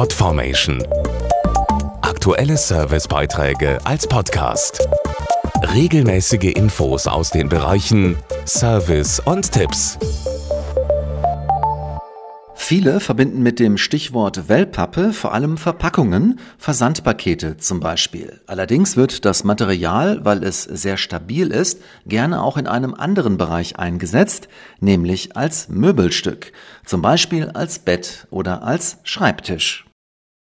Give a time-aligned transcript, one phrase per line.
[0.00, 0.82] Podformation.
[2.00, 4.88] Aktuelle Servicebeiträge als Podcast.
[5.74, 8.16] Regelmäßige Infos aus den Bereichen
[8.46, 9.98] Service und Tipps.
[12.54, 18.40] Viele verbinden mit dem Stichwort Wellpappe vor allem Verpackungen, Versandpakete zum Beispiel.
[18.46, 23.78] Allerdings wird das Material, weil es sehr stabil ist, gerne auch in einem anderen Bereich
[23.78, 24.48] eingesetzt,
[24.80, 26.52] nämlich als Möbelstück,
[26.86, 29.84] zum Beispiel als Bett oder als Schreibtisch.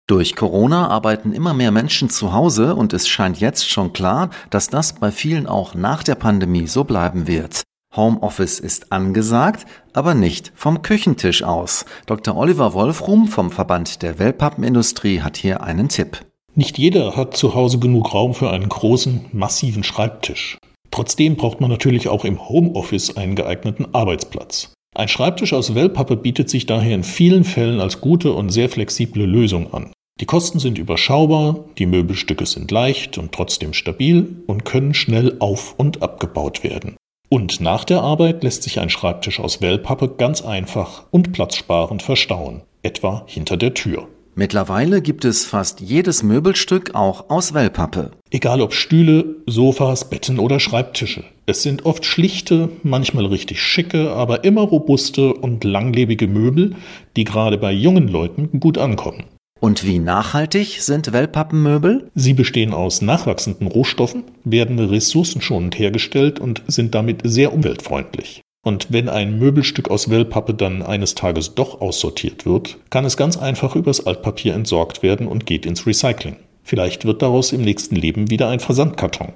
[0.08, 4.68] Durch Corona arbeiten immer mehr Menschen zu Hause und es scheint jetzt schon klar, dass
[4.68, 7.62] das bei vielen auch nach der Pandemie so bleiben wird.
[7.94, 11.84] Homeoffice ist angesagt, aber nicht vom Küchentisch aus.
[12.06, 12.38] Dr.
[12.38, 16.24] Oliver Wolfrum vom Verband der Wellpappenindustrie hat hier einen Tipp.
[16.54, 20.56] Nicht jeder hat zu Hause genug Raum für einen großen, massiven Schreibtisch.
[20.90, 24.72] Trotzdem braucht man natürlich auch im Homeoffice einen geeigneten Arbeitsplatz.
[24.94, 29.26] Ein Schreibtisch aus Wellpappe bietet sich daher in vielen Fällen als gute und sehr flexible
[29.26, 29.92] Lösung an.
[30.20, 35.74] Die Kosten sind überschaubar, die Möbelstücke sind leicht und trotzdem stabil und können schnell auf
[35.76, 36.96] und abgebaut werden.
[37.28, 42.62] Und nach der Arbeit lässt sich ein Schreibtisch aus Wellpappe ganz einfach und platzsparend verstauen,
[42.82, 44.08] etwa hinter der Tür.
[44.34, 48.12] Mittlerweile gibt es fast jedes Möbelstück auch aus Wellpappe.
[48.30, 51.24] Egal ob Stühle, Sofas, Betten oder Schreibtische.
[51.46, 56.76] Es sind oft schlichte, manchmal richtig schicke, aber immer robuste und langlebige Möbel,
[57.16, 59.24] die gerade bei jungen Leuten gut ankommen.
[59.60, 62.10] Und wie nachhaltig sind Wellpappenmöbel?
[62.14, 68.42] Sie bestehen aus nachwachsenden Rohstoffen, werden ressourcenschonend hergestellt und sind damit sehr umweltfreundlich.
[68.64, 73.36] Und wenn ein Möbelstück aus Wellpappe dann eines Tages doch aussortiert wird, kann es ganz
[73.36, 76.36] einfach übers Altpapier entsorgt werden und geht ins Recycling.
[76.62, 79.32] Vielleicht wird daraus im nächsten Leben wieder ein Versandkarton.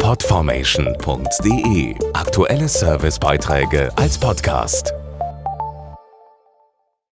[0.00, 4.94] Podformation.de Aktuelle Servicebeiträge als Podcast.